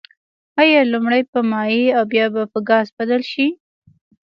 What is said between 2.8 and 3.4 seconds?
بدل